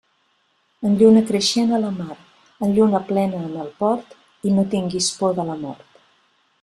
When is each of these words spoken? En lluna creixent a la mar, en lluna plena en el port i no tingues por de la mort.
En 0.87 0.93
lluna 1.01 1.21
creixent 1.31 1.73
a 1.77 1.81
la 1.83 1.91
mar, 1.97 2.17
en 2.67 2.73
lluna 2.77 3.03
plena 3.11 3.43
en 3.49 3.55
el 3.65 3.71
port 3.83 4.17
i 4.49 4.55
no 4.57 4.67
tingues 4.73 5.11
por 5.21 5.37
de 5.43 5.47
la 5.51 5.63
mort. 5.63 6.05